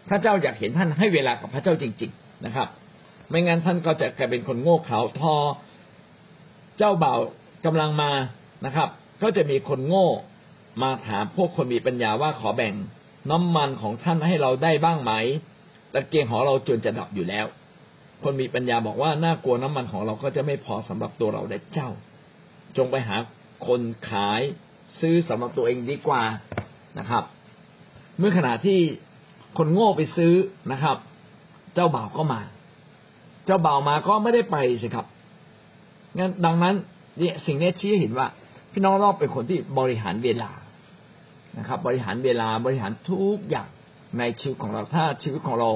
[0.08, 2.68] พระเจ้าอยากเห็นท่านให้เวลากับพระเจ้าจริง ๆนะครับ
[3.28, 5.34] ไม่งั้นท่านก็จะกลายเป็นคนโง่เขลาทอ
[6.78, 7.18] เจ้าบ่าว
[7.66, 8.10] กำลังมา
[8.66, 8.88] นะครับ
[9.22, 10.06] ก็จะมีคนโง่
[10.82, 12.74] มาถามพวกคนมีปัญญาว่าขอแบ่ง
[13.30, 15.12] น้ำมันของท่านให้เราได้บ้างไหม
[15.92, 17.46] ตะเกียงของเราจนจะดับอยู่แล้ว
[18.22, 21.90] คนมีปัญญาบอกว่าน่ากลัวน้ำมันของเราก็จะไม่พอสำหรับตัวเราได้เจ้า
[22.76, 23.16] จงไปหา
[23.66, 23.80] คน
[24.10, 24.40] ขาย
[25.00, 26.22] ซื้อสำหรับตัวเองดีกว่า
[26.98, 27.24] นะครับ
[28.18, 28.78] เมื่อขณะที่
[29.58, 30.34] คนโง่ไปซื้อ
[30.72, 30.96] นะครับ
[31.74, 32.40] เจ้าบ่าวก็มา
[33.46, 35.06] เจ้าบ่าวมาก็ไม่ได้ไปสิครับ
[36.18, 36.74] งั้นดังนั้น
[37.18, 38.26] เนี่ยสิ่งนี้ชี้เห็นว่า
[38.72, 40.50] พี่น้องรอบเป็นคนที่บริหารเวลา
[41.58, 43.68] นะครับ บริหารเวลาบริหารทุกอย่าง
[44.18, 45.70] ในชีวิตของเราถ้าชีวิตของเรา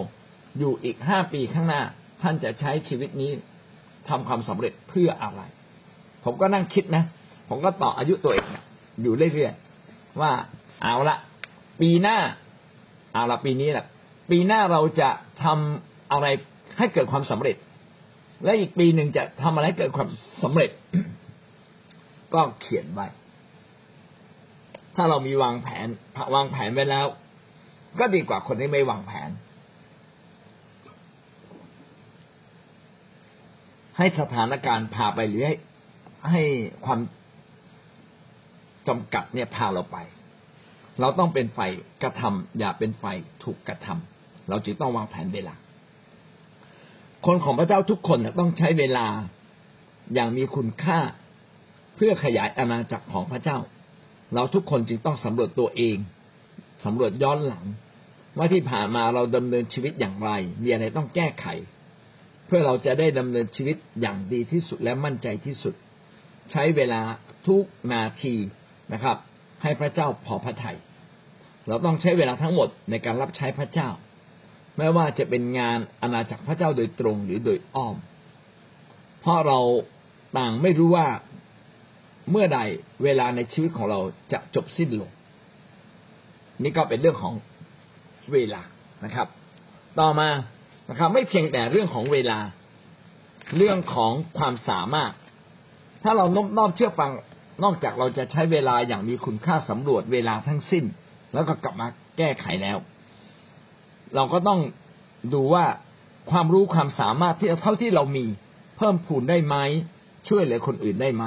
[0.58, 1.82] อยู่อีกห้าปีข้างหน้า
[2.22, 3.30] ท่านจะใช้ชีวิตนี้
[4.08, 5.42] ทำความสำเร็จเพื่ออะไร
[6.24, 7.04] ผมก็นั่งคิดนะ
[7.48, 8.46] ผมก็ต่ออายุตัวเอง
[9.02, 10.30] อยู่เรื่อยๆว่า
[10.82, 11.16] เอาละ
[11.80, 12.18] ปีหน้า
[13.12, 13.86] เอาละปีนี้แหละ
[14.30, 15.10] ปีหน้าเราจะ
[15.44, 16.26] ทำอะไร
[16.78, 17.56] ให้เกิดความสำเร็จ
[18.44, 20.08] และอีกปีหนึ่งจะทำอะไรให้เกิดความ
[20.42, 20.70] สำเร็จ
[22.34, 23.06] ก็เขียนไว้
[24.96, 25.88] ถ้าเรามีวางแผน
[26.34, 27.06] วางแผนไว้แล้ว
[27.98, 29.30] ก็ดีกว่าคนที่ไม่วางแผน
[33.98, 35.54] ให้สถานการณ์พาไปหรือให้
[36.30, 36.42] ให้
[36.84, 37.00] ความ
[38.88, 39.96] จำกัดเนี่ยพาเราไป
[41.00, 41.60] เราต้องเป็นไฟ
[42.02, 43.04] กระทำอย่าเป็นไฟ
[43.42, 45.54] ถูกกระทำเราจึงต้องวางแผนเวลา
[47.26, 49.06] คนของพระเจ้าทุกคนต้องใช้เวลา
[50.14, 50.98] อย่างมีคุณค่า
[51.96, 53.58] เพื่อขยายอาณาจักรของพระเจ้า
[54.34, 55.96] เราทุกคนจึงต้องสำรวจตัวเอง
[56.84, 57.66] สำรวจย้อนหลัง
[58.36, 60.30] ว่าที่ผ่านมาเราดำเนินชีวิตอย่างไร
[60.62, 61.46] มีอะไรต้องแก้ไข
[62.46, 65.74] เพื่อเราจะได้ดำเนินชีวิตอย่างดีที่สุดและมั่นใจที่สุด
[66.52, 67.00] ใช้เวลา
[67.46, 68.34] ทุกนาที
[68.92, 69.16] นะครับ
[69.62, 70.76] ให้พระเจ้าพอพระทยัย
[71.68, 73.88] เราต้องใช้เวลาทั้งหมดในการรับใช้พระเจ้า
[74.76, 77.96] ไม่ว่าจะเป็นงานอาณาจักรพระเจ้าโดยตรงหรือโดยอ้อม
[79.20, 79.58] เพราะเรา
[80.38, 81.08] ต่างไม่รู้ว่า
[82.30, 82.60] เมื่อใด
[83.04, 84.00] เวลาในชีวิตของเรา
[84.32, 85.10] จะจบสิ้นลง
[86.62, 87.34] นี่ก็เป็นเรื่องของ
[88.32, 88.62] เวลา
[89.04, 89.28] นะครับ
[90.00, 90.28] ต่อมา
[90.88, 92.38] นะครับ ไม่เพียงแต่เรื่องของเวลา
[93.56, 95.12] เรื่องของความสามารถ
[96.02, 97.10] ถ้าเรานบนอบเชื่อฟัง
[97.62, 100.84] นอกจากเราจะใช้เวลาอย่างมีคุณค่าสำรวจเวลาทั้งสิ้น
[101.34, 101.86] แล้วก็กลับมา
[102.18, 102.78] แก้ไขแล้ว
[104.14, 104.60] เราก็ต้อง
[105.34, 105.64] ดูว่า
[106.30, 108.26] ความรู้ความสามารถที่เท่าที่เรามี
[108.76, 109.56] เพิ่มพูนได้ไหม
[110.28, 111.24] ช่วยเหลือคนอื่นได้ไหม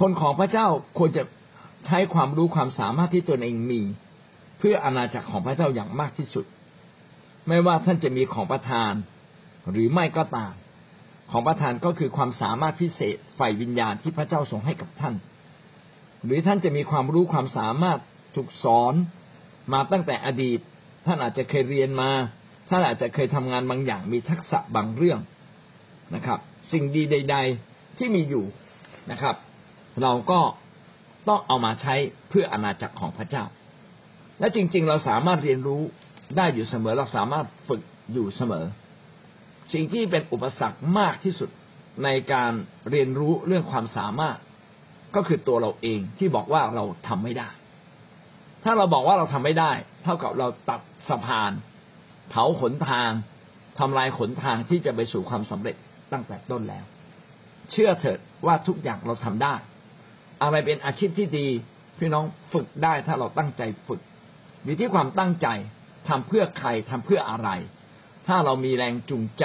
[0.00, 0.66] คนของพระเจ้า
[0.98, 1.22] ควรจะ
[1.86, 3.82] ใช้ความรู้ความสามารถที่ตนเองมี
[4.58, 6.44] เพื่ออาณาจักรของพระเจ้าอย่างมากที่สุด
[7.48, 8.92] ไม่ว่าท่านจะมีของประทาน
[9.70, 10.52] หรือไม่ก็ตาม
[11.32, 15.14] ของประทานก็คือความสามารถพิเศษฝ่ายวิญญาณที่พระเจ้าทรงให้กับท่าน
[16.24, 17.98] หรือท่านจะมีความรู้ความสามารถ
[18.36, 18.94] ถูกสอน
[19.72, 20.58] มาตั้งแต่อดีต
[21.06, 22.10] ท่านอาจจะเคยเรียนมา
[22.70, 25.20] ท่านอาจจะเคยทำงานบางอย่าง มีทักษะบางเรื่อง
[26.14, 26.38] นะครับ
[26.72, 27.36] สิ่งดีใด
[27.68, 28.44] ๆที่มีอยู่
[29.10, 29.36] นะครับ
[30.02, 30.40] เราก็
[31.28, 31.94] ต้องเอามาใช้
[32.28, 33.44] เพื่ออนาจักรของพระเจ้า
[34.40, 35.82] และจริง ๆ เราสามารถเรียนรู้
[36.36, 38.64] ได้อยู่เสมอเราสามารถฝึกอยู่เสมอ
[39.72, 41.50] สิ่งที่เป็นอุปสรรคมากที่สุด
[42.04, 42.52] ในการ
[42.90, 44.38] เรียนรู้เรื่องความสามารถ
[45.16, 47.50] ก็คือตัวเราเองที่บอกว่าเราทำไม่ได้
[48.64, 49.72] ถ้าเราบอกว่าเราทำไม่ได้
[50.02, 51.52] เท่ากับเราตัดสะพาน
[52.30, 53.10] เผาขนทาง
[53.78, 55.76] ทำลายขนทางที่จะไปสู่ความสำเร็จ
[56.12, 56.84] ตั้งแต่ต้นแล้ว
[57.70, 59.54] เชื่อเถิดว่าทุกอย่างเราทำได้
[60.42, 61.48] อะไรเป็นอาชีพที่ดี
[61.98, 64.00] พี่น้องฝึกได้ถ้าเราตั้งใจฝึก
[64.64, 65.48] อยู่ที่ความตั้งใจ
[66.08, 67.48] ทำเพื่อใครทำเพื่ออะไร
[68.26, 69.44] ถ้าเรามีแรงจูงใจ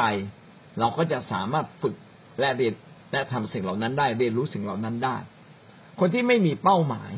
[0.80, 1.96] เราก็จะสามารถฝึก
[2.40, 2.74] และเรียน
[3.12, 5.18] และทำสิ่งเหล่านั้นได้ เรียนรู้สิ่งเหล่านั้นได้
[6.00, 7.12] คนที่ไม่มีเป้าหมาย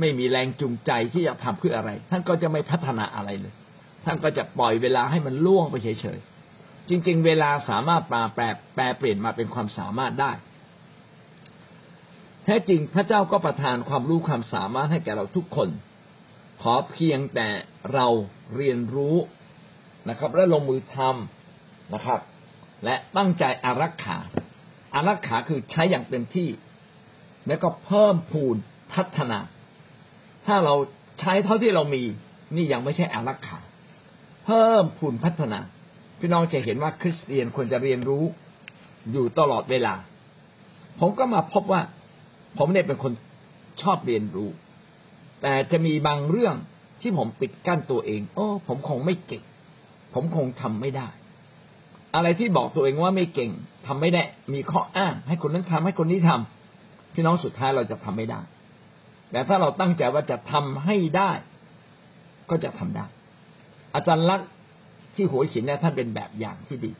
[0.00, 3.54] ไม่มีแรงจูงใจที่จะทำเพื่ออะไร ท่านก็จะไม่พัฒนาอะไรเลย
[4.04, 10.32] ท่านก็จะปล่อยเวลาให้มันล่วงไปเฉยๆจริง ๆ เวลาสามารถมาแปลแปลเปลี่ยนมาเป็นความสามารถได้
[12.44, 15.68] แท้จริงพระเจ้าก็ประทานความรู้ความสามารถให้แก่เราทุกคน
[16.62, 17.48] ขอเพียงแต่
[17.94, 18.06] เรา
[18.56, 19.16] เรียนรู้
[20.08, 22.20] นะครับ และลงมือทำนะครับ
[22.84, 24.18] และตั้งใจอารักขา
[24.94, 26.48] อารักขาคือใช้อย่างเต็มที่
[27.46, 28.56] แล้วก็เพิ่มพูน
[28.94, 29.38] พัฒนา
[30.46, 30.74] ถ้าเรา
[31.20, 32.02] ใช้เท่าที่เรามี
[32.56, 33.58] นี่ยังไม่ใช่อารักขา
[34.44, 35.60] เพิ่มพูนพัฒนา
[36.18, 38.24] พี่น้องจะเห็นว่าคริสเตียนควรจะเรียนรู้
[39.12, 39.94] อยู่ตลอดเวลา
[41.00, 41.80] ผมก็มาพบว่า
[42.58, 43.12] ผมเนี่ยเป็นคน
[43.82, 44.50] ชอบเรียนรู้
[45.42, 46.54] แต่จะมีบางเรื่อง
[47.00, 49.42] ที่ผมปิดกั้นตัวเอง โอ้ ผมคงไม่เก่ง
[50.14, 51.08] ผมคงทำไม่ได้
[52.14, 53.50] อะไรที่บอกตัวเองว่าไม่เก่ง
[53.86, 54.22] ทำไม่ได้
[54.54, 58.40] มีข้ออ้าง ให้คนนั้นทำให้คนนี้ทำพี่น้องสุดท้ายเราจะทำไม่ได้
[59.30, 61.30] แต่ถ้าเราตั้งใจว่าจะทำให้ได้
[62.50, 63.06] ก็จะทำได้
[63.94, 64.48] อาจารย์ลักษณ์
[65.14, 66.92] ที่หัวหินเนี่ยท่านเป็นแบบอย่างที่ดี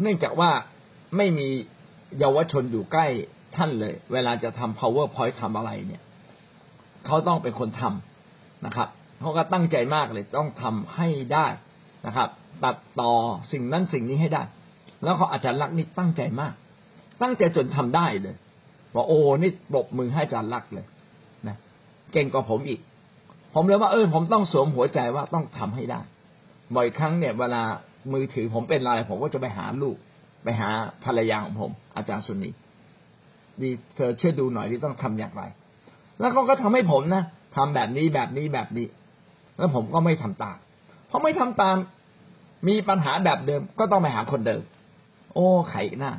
[0.00, 0.50] เนื่องจากว่า
[1.16, 1.48] ไม่มี
[2.18, 3.06] เยาวชนอยู่ใกล้
[3.56, 6.02] ท่านเลย เวลาจะทำ powerpoint ทำอะไรเนี่ย
[7.06, 8.88] เขาต้องเป็นคนทำนะครับ
[9.20, 11.46] เขาก็ตั้งใจมากเลยต้องทำให้ได้
[12.06, 12.28] นะครับ
[12.64, 13.12] ตัดต่อ
[13.52, 14.42] สิ่งนั้นสิ่งนี้ให้ได้
[15.04, 16.54] แล้วเขาอาจารย์ลักษณ์นี่ตั้งใจมาก
[17.22, 18.36] ตั้งใจจนทำได้เลย
[18.94, 20.86] บอกโอ้นี่ปรบมือให้อาจารย์ลักษณ์เลย
[21.48, 21.56] นะ
[22.12, 22.80] เก่งกว่าผมอีก
[23.54, 26.00] ผมเลยว่าเออผมต้องสวมหัวใจว่าต้องทำให้ได้
[26.76, 27.62] บ่อยครั้งเนี่ย เวลา
[28.12, 29.96] มือถือผมเป็นไรผมก็จะไปหาลูก
[30.44, 30.70] ไปหา
[31.04, 32.50] ภรรยาของผม อาจารย์สุนี
[33.60, 35.42] ดีเธอช่วยดูหน่อยที่ต้องทำอย่างไร
[36.20, 37.22] แล้วเขาก็ทำให้ผมนะ
[37.56, 38.86] ทำแบบนี้แบบนี้แบบนี้
[39.58, 40.56] แล้วผมก็ไม่ทำตาม
[41.06, 41.76] เพราะไม่ทำตาม
[42.68, 44.62] มีปัญหาแบบเดิมก็ต้องไปหาคนเดิม
[45.34, 46.12] โอ้ไขหน้า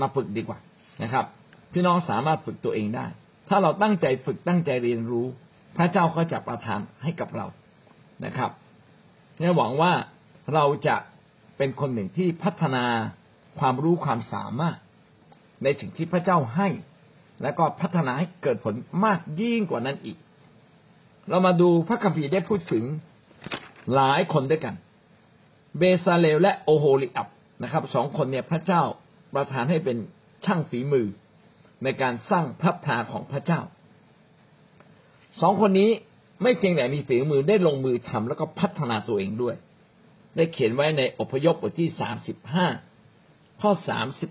[0.00, 0.58] มาฝึกดีกว่า
[1.02, 1.24] นะครับ
[1.72, 3.06] พี่น้องสามารถฝึกตัวเองได้
[3.48, 5.26] ถ้าเราตั้งใจฝึกตั้งใจเรียนรู้
[5.76, 7.46] พระเจ้าก็จะประทานให้กับเรา
[8.24, 8.50] นะครับ
[9.38, 9.92] เนี่ยหวังว่า
[10.54, 10.96] เราจะ
[11.56, 12.84] เป็นคนหนึ่งที่พัฒนา
[13.58, 14.76] ความรู้ความสามารถ
[15.62, 16.68] ในสิ่งที่พระเจ้าให้
[17.42, 20.16] และก็พัฒนาให้เกิดผลมากยิ่งกว่านั้นอีก
[21.28, 22.84] เรามาดูพระคัมภีร์ได้พูดถึง
[23.94, 24.74] หลายคนด้วยกัน
[25.78, 27.28] เบซาเลลและโอโฮลิอับ
[27.62, 28.82] นะครับสองคนเนี่ยพระเจ้า
[29.34, 29.96] ประทานให้เป็น
[30.44, 31.06] ช่างฝีมือ
[31.84, 33.60] ในการสร้างพระพลาของพระเจ้า
[35.40, 35.90] สองคนนี้
[36.42, 39.56] ไม่เพียงแต่มีฝีมือได้ลงมือทำแล้วก็พัฒนาตัวเองด้วย
[40.36, 42.66] ได้เขียนไว้ในอพยพบทที่สามสิบห้า
[43.60, 44.30] ข้อสามสิบ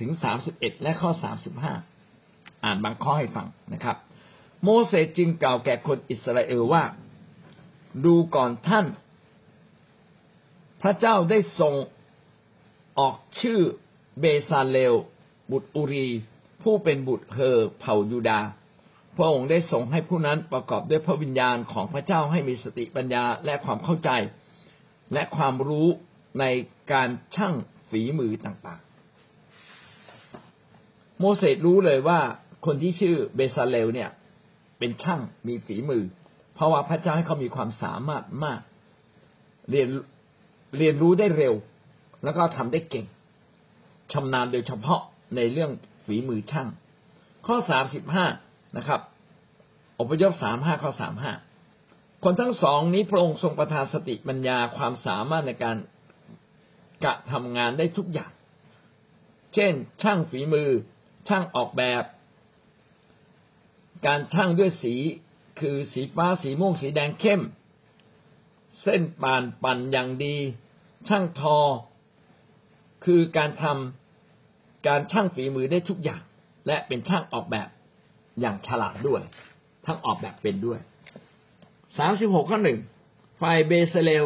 [0.00, 1.74] ถึงสามสิบเอ็ดและข้อสามสิบห้า
[2.64, 3.96] อ่านบางข้อให้ฟังนะครับ
[4.64, 6.84] โมเสสจึงกล่าวแก่คนอิสราเอลว่า
[8.04, 8.86] ดูก่อนท่าน
[10.82, 11.74] พระเจ้าได้ทรง
[12.98, 13.60] ออกชื่อ
[14.20, 14.94] เบซาเลล
[15.50, 16.08] บุตรอุรี
[16.62, 18.40] ผู้เป็นบุตรเฮอเผ่ายูดา
[19.16, 24.10] พระองค์ได้ทรงให้ผู้นั้นประกอบด้วยพระวิญญาณของพระเจ้าให้มีสติปัญญาและความเข้าใจ
[25.12, 25.88] และความรู้
[26.40, 26.44] ใน
[26.92, 27.54] การช่าง
[27.90, 32.20] ฝีมือต่างๆ โมเสสรู้เลยว่า
[32.66, 34.10] คนที่ชื่อเบซาเลลเนี่ย
[34.78, 36.04] เป็นช่างมีฝีมือ
[36.54, 38.60] เพราะว่าพระเจ้าให้เขามีความสามารถมาก
[39.70, 39.88] เรียน
[40.78, 41.54] เรียนรู้ได้เร็ว
[42.24, 43.06] แล้วก็ทำได้เก่ง
[44.12, 45.00] ชำนาญโดยเฉพาะ
[45.36, 45.70] ในเรื่อง
[46.04, 46.68] ฝีมือช่าง
[47.46, 48.26] ข้อสามสิบห้า
[48.76, 49.00] นะครับ
[50.00, 51.32] อพยพสามห้าข้อสามห้า
[52.24, 55.76] คนทั้งสองนี้พระองค์ทรงประทานสติปัญญาความสามารถในการ
[57.04, 58.32] กะทำงานได้ทุกอย่าง
[59.54, 60.70] เช่น ช่างฝีมือ
[61.28, 62.02] ช่างออกแบบ
[64.06, 64.94] การช่างด้วยสี
[65.60, 67.40] คือสีฟ้าสีม่วงสีแดงเข้ม
[68.82, 70.36] เส้นปานปั่นอย่างดี
[71.08, 71.58] ช่างทอ
[73.04, 76.22] คือการทำการช่างฝีมือได้ทุกอย่าง
[76.66, 77.68] และเป็นช่างออกแบบ
[78.40, 79.22] อย่างฉลาดด้วย
[79.86, 80.78] ทั้งออกแบบเป็นด้วย
[81.98, 82.78] สามสิบหกข้อหนึ่ง
[83.40, 84.24] ฝ่ายเบซาเลล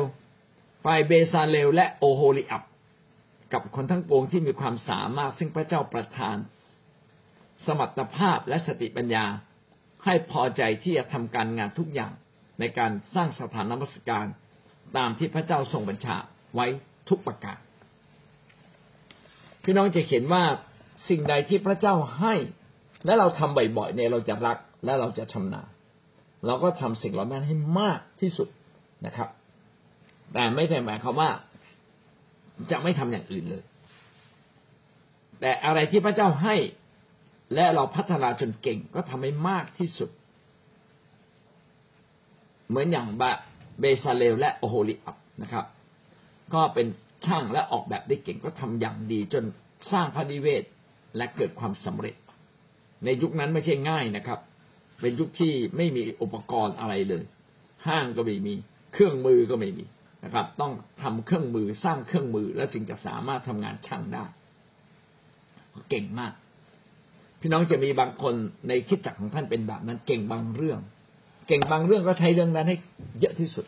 [0.84, 2.62] ฝ่ายเบซาเลลและโอโฮลิอับ
[3.52, 6.36] กับคนทั้งปวงที่มีความสามารถซึ่งพระเจ้าประทาน
[7.66, 9.24] สมรรถภาพและสติปัญญา
[10.04, 12.12] ให้พอใจที่จะทำการงานทุกอย่าง
[12.60, 14.26] ในการสร้างสถานนมัสการ
[14.96, 16.16] ตามที่พระเจ้าทรงบัญชา
[16.54, 16.66] ไว้
[17.08, 17.58] ทุกประการ
[19.64, 20.44] พี่น้องจะเห็นว่า
[21.08, 22.34] สิ่งใดที่พระเจ้าให้
[23.04, 25.68] และเราทำบ่อยๆเนี่ยเราจะรักและเราจะชำนาญ
[26.46, 28.48] เราก็ทำสิ่งเหล่านั้นให้มากที่สุด
[29.06, 29.28] นะครับ
[30.32, 31.30] แต่ไม่ได้หมายความว่า
[32.70, 33.64] จะไม่ทำอย่างอื่นเลย
[35.40, 36.54] แต่อะไรที่พระเจ้าให้
[37.54, 40.10] และเราพัฒนาจนเก่งก็ทำให้มากที่สุด
[42.68, 43.30] เหมือนอย่างบา
[43.80, 45.64] เบซาเลลและโอโฮลิอับนะครับ
[46.54, 46.86] ก็เป็น
[47.26, 49.44] ช่างและออกแบบได้เก่งก็ทำอย่างดีจน
[49.92, 50.64] สร้างพระนิเวศ
[51.16, 52.16] และเกิดความสำเร็จ
[53.04, 54.40] ในยุคนั้นไม่ใช่ง่ายนะครับ
[55.00, 57.24] เป็นยุคที่ไม่มีอุปกรณ์อะไรเลย
[57.86, 58.54] ห้างก็ไม่มี
[58.92, 59.84] เครื่องมือก็ไม่มี
[60.24, 64.24] นะครับ ต้องทำเครื่องมือสร้างเครื่องมือ แล้วจึงจะสามารถทำงานช่างได้
[65.90, 66.32] เก่งมาก
[67.40, 68.34] พี่น้องจะมีบางคน
[68.68, 70.80] ในคิดจักของท่านเป็นแบบนั้น เก่งบางเรื่อง
[71.48, 72.76] เก่งบางเรื่องก็ใช้เรื่องนั้นให้
[73.20, 73.64] เยอะที่สุด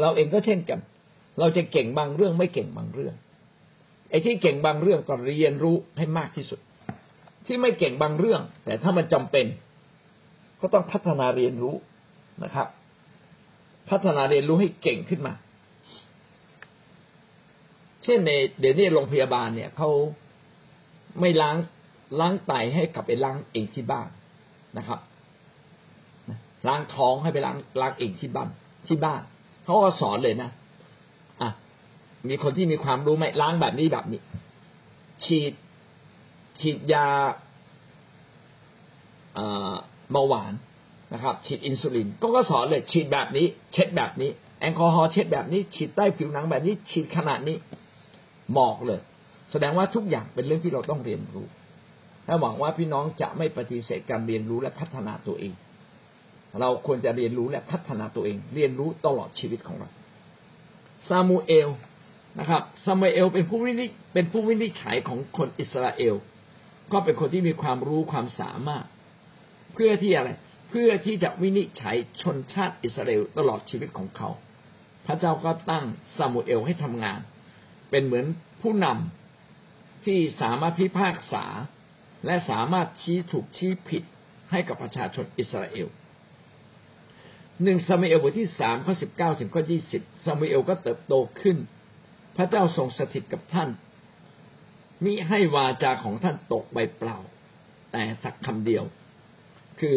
[0.00, 0.80] เราเองก็เช่นกัน
[1.38, 3.14] เราจะเก่งบางเรื่องไม่เก่งบางเรื่อง
[4.10, 6.60] ไอ้ที่เก่งบางเรื่องก็เรียนรู้ให้มากที่สุด
[7.46, 9.46] ที่ไม่เก่งบางเรื่อง แต่ถ้ามันจำเป็น
[10.60, 11.74] ก็ต้องพัฒนาเรียนรู้
[12.44, 12.68] นะครับ
[13.90, 15.34] พัฒนาเรียนรู้ให้เก่งขึ้นมา
[18.04, 19.90] เช่นในเดี๋ยวนี้โรงพยาบาลเนี่ยเขา
[21.20, 21.56] ไม่ล้าง
[22.18, 24.08] ล้างไตให้กลับไปล้างเองที่บ้าน
[24.78, 25.00] นะครับ
[26.68, 28.48] ล้างท้องให้ไปล้างล้างเองที่บ้าน
[28.88, 29.20] ที่บ้าน
[29.64, 30.50] เขาก็สอนเลยนะ
[31.40, 31.50] อะ
[32.28, 34.20] มีคนที่มีความรู้ไหมล้างแบบนี้แบบนี้
[35.24, 35.52] ฉีด
[36.60, 37.06] ฉีดยา
[40.12, 40.52] เบาหวาน
[41.14, 47.56] นะครับ ฉีดอินซูลินก็ก็สอนเลยฉีดแบบนี้ เช็ดแบบนี้ แอลกอฮอล์เช็ดแบบนี้ ฉีดใต้ผิวหนังแบบนี้ ฉีดขนาดนี้
[48.58, 49.00] บอกเลย
[49.50, 51.46] แสดงว่าทุกอย่างเป็นเรื่องที่เราต้องเรียนรู้
[52.30, 55.52] และหวังว่าพี่น้องจะไม่ปฏิเสธการเรียนรู้และพัฒนาตัวเอง
[56.60, 59.88] เราควรจะเรียนรู้และพัฒนาตัวเอง เรียนรู้ตลอดชีวิตของเรา
[61.08, 61.68] ซามูเอล
[62.38, 66.14] นะครับซามูเอลเป็นผู้วินิจเป็นผู้วินิจฉัยของคนอิสราเอล
[66.92, 68.86] ก็เป็นคนที่มีความรู้ความสามารถ
[69.74, 70.28] เพื่อที่อะไร
[70.70, 74.28] เพื่อที่จะวินิจฉัยชนชาติอิสราเอลตลอดชีวิตของเขา
[75.06, 75.84] พระเจ้าก็ตั้ง
[76.16, 77.20] ซามูเอลให้ทำงาน
[77.90, 78.26] เป็นเหมือน
[78.62, 81.44] ผู้นำที่สามารถพิพากษา
[82.26, 84.02] และสามารถชี้ถูกชี้ผิด
[84.50, 85.88] ให้กับประชาชนอิสราเอล
[87.62, 91.56] หนึ่งซามูเอลบทที่สามข้อสิบเก้าถึงข้อยี่สิบซามูเอลก็เติบโตขึ้น
[92.36, 93.68] พระเจ้าทรงสถิตกับท่าน
[95.04, 97.18] มิให้วาจาของท่านตกไปเปล่า
[97.92, 98.84] แต่สักคำเดียว
[99.80, 99.96] คือ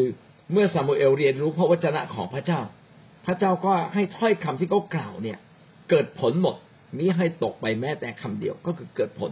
[0.52, 2.62] เมื่อซามูเอลเรียนรู้พระวจนะของพระเจ้า
[3.26, 5.38] พระเจ้าก็ให้ถ้อยคำที่เขากล่าวเนี่ย
[5.90, 6.56] เกิดผลหมด
[6.98, 9.32] มิให้ตกไปแม้แต่คำเดียวก็คือเกิดผล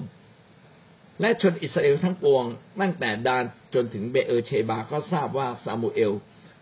[1.21, 2.45] และชนอิสราเอลทั้งปวง
[2.82, 3.43] ตั้งแต่ดาน
[3.74, 6.12] จนถึงเบเอเชบาก็ทราบว่าซามูเอล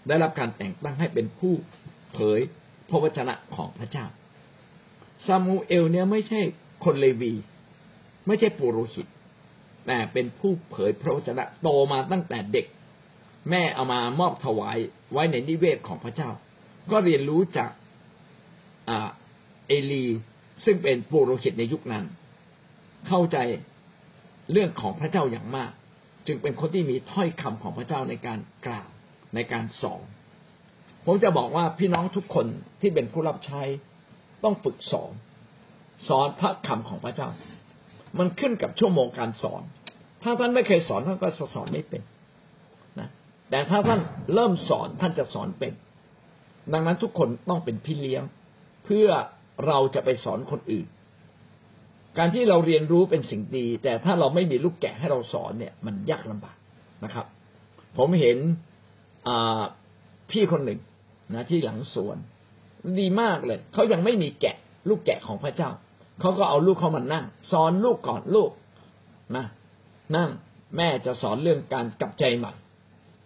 [0.07, 1.53] ได้รับการแต่งตั้งให้เป็นผู้
[2.13, 2.39] เผย
[2.89, 4.05] พระวจนะของพระเจ้า
[5.27, 6.39] ซามูเอลเนี่ยไม่ใช่
[6.85, 7.33] คนเลวี
[8.27, 9.07] ไม่ใช่ปุโรหิต
[9.87, 12.65] แต่เป็นผู้เผยพระวจนะโตมาตั้งแต่เด็ก
[13.49, 14.77] แม่เอามามอบถวาย
[15.11, 16.29] ไว้ในนิเวศของพระเจ้า
[16.91, 17.69] ก็เรียนรู้จาก
[18.87, 20.05] เอลี
[20.65, 22.05] ซึ่งเป็นปุโรหิตในยุคนั้น
[23.07, 23.37] เข้าใจ
[24.51, 25.71] เรื่องของพระเจ้าอย่างมาก
[26.27, 28.89] จึงเป็นคนที่มีถ้อยคำของพระเจ้าในการกล่าว
[29.35, 30.03] ในการสอน
[31.05, 32.47] ผมจะบอกว่าพี่น้องทุกคน
[32.81, 33.61] ที่เป็นผู้รับใช้
[34.43, 35.11] ต้องฝึกสอน
[36.07, 37.29] สอนพระคำของพระเจ้า
[38.19, 39.61] มันขึ้นกับชั่วโมงการสอน
[40.23, 42.01] ถ้าท่านไม่เคยสอนท่านก็สอนไม่เป็น
[42.99, 43.09] นะ
[43.49, 43.99] แต่ถ้าท่าน
[44.33, 45.73] เริ่มสอนท่านจะสอนเป็น
[46.73, 48.23] ดังนั้นทุกคนต้องเป็นพี่เลี้ยง
[48.85, 49.07] เพื่อ
[49.67, 50.87] เราจะไปสอนคนอื่น
[52.17, 56.57] การที่เราเรียนรู้เป็นสิ่งดี แต่ถ้าเราไม่มีลูกแกะให้เราสอนเนี่ย มันยากลำบาก
[57.03, 57.25] นะครับ
[57.97, 58.37] ผมเห็น
[60.31, 60.79] พี่คนหนึ่ง
[61.33, 62.17] นะที่หลังสวน
[62.99, 64.55] ดีมากเลยเขายังไม่มีแกะ
[64.89, 65.69] ลูกแกะของพระเจ้า
[66.21, 68.51] เขาก็เอาลูกเขามานั่ง สอนลูกก่อนลูก
[69.35, 69.45] นะ
[70.15, 70.29] นั่ง
[70.77, 72.53] แม่จะสอนเรื่องการกลับใจใหม่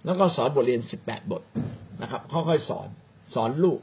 [0.05, 1.41] แล้วก็สอนบทเรียนสิบแปดบท
[2.01, 2.87] นะครับค่อยๆสอน
[3.35, 3.79] สอนลูก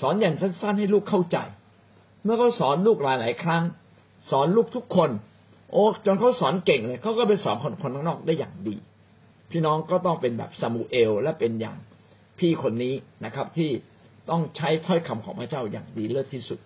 [0.00, 1.38] สอนอย่างสั้นๆให้ลูกเข้าใจ
[2.24, 3.62] เมื่อเขาสอนลูกหลายๆครั้ง
[4.30, 5.10] สอนลูกทุกคน
[5.72, 8.76] โอ้จนเขาสอนเก่งเลยเขาก็ไปสอนคนคนข้างนอกได้อย่างดี
[9.50, 11.78] พี่น้องก็ต้องเป็นแบบซามูเอลและเป็นอย่าง
[12.38, 13.70] พี่คนนี้นะครับ ที่
[14.30, 16.58] ต้องใช้ถ้อยคำของพระเจ้าอย่างดีเลิศที่สุด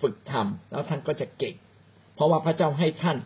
[0.00, 1.54] ฝึกทำแล้วท่านก็จะเก่ง
[2.14, 3.18] เพราะว่าพระเจ้าให้ท่าน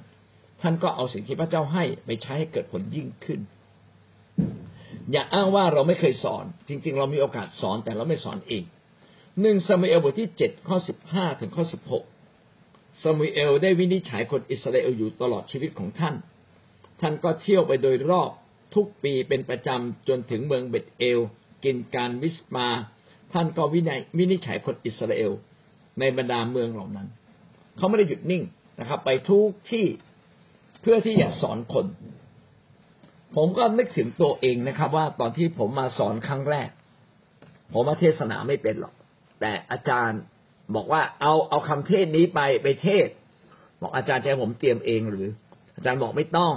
[0.63, 3.41] ท่านก็เอาสิ่งที่พระเจ้าให้ไปใช้ให้เกิดผลยิ่งขึ้น
[5.13, 8.65] อย่าอ้างว่าเราไม่เคยสอน จริง ๆ เรามีโอกาสสอนแต่เราไม่สอนเอง
[9.41, 12.05] หนึ่งซามูเอลบทที่เจ็ดข้อสิบห้าถึงข้อสิบหก
[13.03, 16.15] ซามูเอลได้วินิจฉัยคนอิสราเอลอยู่ตลอดชีวิตของท่าน
[17.01, 18.31] ท่านก็เที่ยวไปโดยรอบ
[18.75, 21.21] ทุกปีเป็นประจำจนถึงเมืองเบธเอล
[21.65, 22.69] กิลกาล มิสปาห์
[23.33, 25.33] ท่านก็วินัยวินิจฉัยคนอิสราเอล
[25.99, 27.09] ในบรรดาเมืองเหล่านั้น
[27.77, 28.43] เขาไม่ได้หยุดนิ่ง
[28.81, 29.87] นะครับ ไปทุกที่
[30.81, 31.87] เพื่อที่จะสอนคน
[33.37, 36.69] ผมก็นึกถึงตัวเองนะครับ ว่าตอนที่ผมมาสอนครั้งแรก
[37.73, 38.95] ผมมาเทศนาไม่เป็นหรอก
[39.41, 40.21] แต่อาจารย์
[40.75, 43.09] บอกว่าเอาเอาคำเทศนี้ไปไปเทศ
[43.81, 45.27] บอกอาจารย์จะผมเตรียมเองหรือ
[45.77, 46.53] อาจารย์บอกไม่ต้อง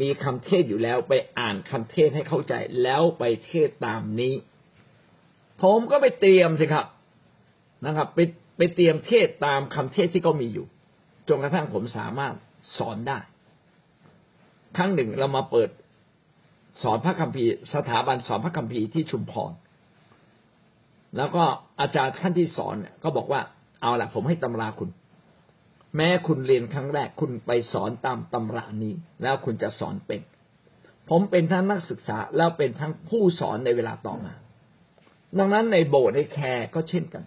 [0.00, 4.34] มีคำเทศอยู่แล้วไปอ่านคำเทศให้เข้าใจแล้วไปเทศตามนี้
[5.62, 6.86] ผมก็ไปเตรียมสิครับ
[7.86, 8.18] นะครับ ไป
[8.58, 10.66] ไปเตรียมเทศตามคำเทศที่ก็มีอยู่
[11.28, 12.34] จนกระทั่งผมสามารถ
[12.78, 13.18] สอนได้
[14.76, 15.70] ครั้งหนึ่งเรามาเปิด
[16.82, 19.52] สอนพระคัมภีร์ สถาบันสอนพระคัมภีร์ที่ชุมพร
[21.16, 21.44] แล้วก็
[21.80, 23.40] อาจารย์ท่านที่สอนเนี่ยก็บอกว่า
[23.82, 24.90] เอาละผมให้ตำราคุณ
[25.96, 30.20] แม้คุณเรียนครั้งแรกคุณไปสอนตามตำรานี้ แล้วคุณจะสอนเป็น
[31.10, 34.32] ผมเป็นทั้งนักศึกษาแล้วเป็นทั้งผู้สอนในเวลาต่อมา
[35.38, 37.22] ดังนั้นในโบสถ์ในแคร์ก็เช่นกัน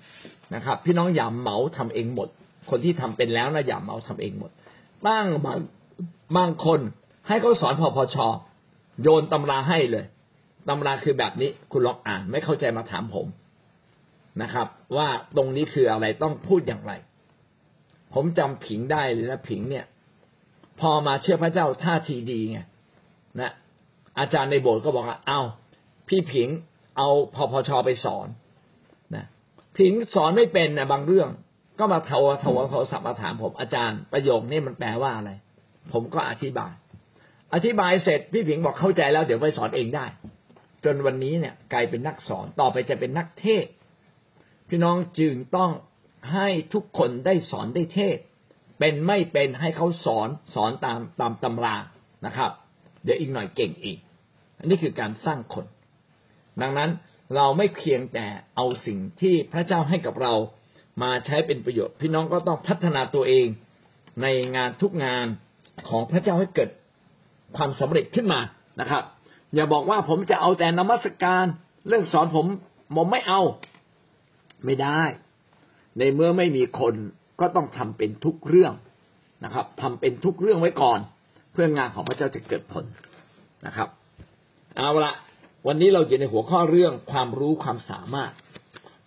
[0.55, 2.29] นะครับ พี่น้องอย่าเหมาทำเองหมด
[2.69, 4.51] คนที่ทำเป็นแล้วนะอย่าเหมาทำเองหมด
[5.07, 5.57] ตั้งบาง
[6.38, 6.79] บางคน
[7.27, 8.27] ให้เขาสอนพอพอชอ
[9.01, 10.05] โยนตำราให้เลย
[10.69, 13.27] ตำราคือแบบนี้คุณลองอ่านไม่เข้าใจมาถามผม
[14.41, 16.93] นะครับ ว่าตรงนี้คืออะไรต้องพูดอย่างไร
[18.13, 19.85] ผมจำผิงได้เลยนะผิงเนี่ย
[20.79, 22.59] พอมาเชื่อพระเจ้าท่าทีดีไง
[23.39, 23.51] นะ
[24.19, 25.41] อาจารย์ในโบสถ์ก็บอกว่าเอา
[26.07, 26.49] พี่ผิง
[26.97, 28.27] เอาพอพชไปสอน
[29.15, 29.25] นะ
[29.77, 31.29] ผิงสอนไม่เป็นนะบางเรื่อง
[31.79, 35.31] ก็มาโทรโทรโทรศัพท์มาถามผมอาจารย์ประโยคนี้มันแปลว่าอะไร
[35.91, 36.73] ผมก็อธิบาย
[37.53, 40.05] อธิบายเสร็จพี่ผิงบอกเข้าใจแล้วเดี๋ยวไปสอนเองได้
[40.85, 43.65] จนวันนี้เนี่ย กลายเป็นนักสอนต่อไปจะเป็นนักเทศ
[44.69, 45.71] พี่น้องจึงต้อง
[46.34, 48.17] ให้ทุกคนได้สอนได้เทศ
[48.79, 51.75] เป็นไม่เป็นให้เขาสอนสอนตามตามตำรา
[52.25, 52.51] นะครับ
[53.03, 53.99] เดี๋ยวอีกหน่อยเก่งอีก
[54.60, 55.65] อันนี้คือการสร้างคน
[56.62, 56.89] ดังนั้น
[57.36, 60.34] เราไม่เพียงแต่เอาสิ่งที่พระเจ้าให้กับเรา
[61.01, 63.47] มาใช้เป็นประโยชน์ พี่น้องก็ต้องพัฒนาตัวเอง
[64.21, 65.27] ในงานทุกงาน
[65.89, 66.69] ของพระเจ้าให้เกิด
[67.58, 68.39] ความสำเร็จขึ้นมา
[68.79, 69.03] นะครับ
[69.55, 71.45] อย่าบอกว่าผมจะเอาแต่นมัสการ
[71.88, 72.45] เรื่องสอนผม
[72.95, 73.41] ผมไม่เอา
[74.65, 75.02] ไม่ได้
[75.98, 76.95] ในเมื่อไม่มีคน
[77.39, 78.74] ก็ต้องทำเป็นทุกเรื่อง
[79.43, 81.00] นะครับทำเป็นทุกเรื่องไว้ก่อน
[81.52, 82.86] เพื่องานของพระเจ้าจะเกิดผล
[83.65, 83.89] นะครับ
[84.76, 85.13] เอาละ
[85.67, 88.32] วันนี้เราอยู่ในหัวข้อเรื่องความรู้ความสามารถ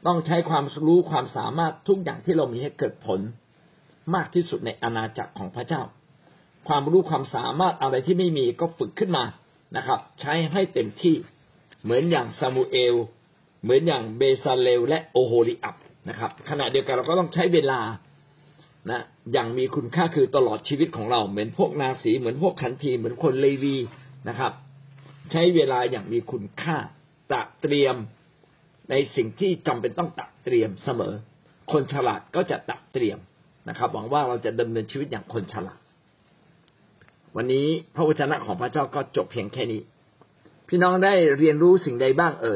[0.06, 3.20] ต้องใช้ความรู้ความสามารถทุกอย่างที่เรามีให้เกิดผล
[4.14, 5.82] มากที่สุดในอาณาจักรของพระเจ้า
[6.68, 9.24] ความรู้ความสามารถอะไรที่ไม่มีก็ฝึกขึ้นมา
[9.76, 11.14] นะครับ ใช้ให้เต็มที่
[11.82, 12.94] เหมือนอย่างซามูเอล
[13.62, 15.76] เหมือนอย่างเบซาเลลและโอโฮลิอับ
[16.08, 17.80] นะครับ ขณะเดียวกันเราก็ต้องใช้เวลา
[18.90, 19.00] นะ
[19.32, 23.76] อย่างมีคุณค่าคือตลอดชีวิตของเรา เหมือนพวกนาสีเหมือนพวกขันทีเหมือนคนเลวี
[24.28, 24.52] นะครับ
[25.32, 26.76] ใช้เวลาอย่างมีคุณค่า
[27.30, 27.96] ตระเตรียม
[28.90, 31.14] ในสิ่งที่จำเป็นต้องตระเตรียมเสมอ
[31.72, 33.18] คนฉลาดก็จะตระเตรียม
[33.68, 35.80] นะครับ หวังว่าเราจะดำเนินชีวิตอย่างคนฉลาด
[37.36, 39.82] วันนี้พระวจนะของพระเจ้าก็จบเพียงแค่นี้
[40.68, 42.50] พี่น้องได้เรียนรู้สิ่งใดบ้างเอ่ย